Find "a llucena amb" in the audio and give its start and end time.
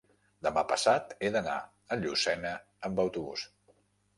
1.59-3.03